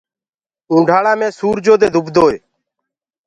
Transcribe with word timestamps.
اونڍآݪآ 0.71 1.13
مي 1.19 1.27
سورجو 1.39 1.75
دي 1.81 1.87
دُبدوئي۔ 1.93 2.37